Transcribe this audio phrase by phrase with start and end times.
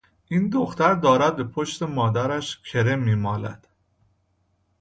[0.29, 3.67] این دختر دارد به پشت مادرش کرم میمالد.